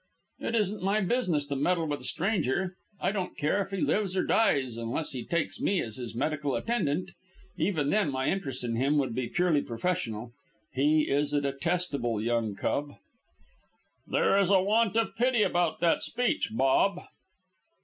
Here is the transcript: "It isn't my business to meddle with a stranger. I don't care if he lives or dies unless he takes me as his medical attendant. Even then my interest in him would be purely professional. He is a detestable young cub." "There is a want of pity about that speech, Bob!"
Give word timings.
"It 0.39 0.55
isn't 0.55 0.81
my 0.81 0.99
business 1.01 1.45
to 1.45 1.55
meddle 1.55 1.85
with 1.85 1.99
a 1.99 2.03
stranger. 2.05 2.75
I 2.99 3.11
don't 3.11 3.37
care 3.37 3.61
if 3.61 3.69
he 3.69 3.77
lives 3.77 4.17
or 4.17 4.23
dies 4.25 4.75
unless 4.75 5.11
he 5.11 5.23
takes 5.23 5.61
me 5.61 5.79
as 5.83 5.97
his 5.97 6.15
medical 6.15 6.55
attendant. 6.55 7.11
Even 7.55 7.91
then 7.91 8.09
my 8.09 8.25
interest 8.25 8.63
in 8.63 8.77
him 8.77 8.97
would 8.97 9.13
be 9.13 9.27
purely 9.29 9.61
professional. 9.61 10.31
He 10.73 11.01
is 11.07 11.33
a 11.33 11.41
detestable 11.41 12.19
young 12.19 12.55
cub." 12.55 12.95
"There 14.07 14.39
is 14.39 14.49
a 14.49 14.59
want 14.59 14.97
of 14.97 15.15
pity 15.15 15.43
about 15.43 15.81
that 15.81 16.01
speech, 16.01 16.49
Bob!" 16.51 17.03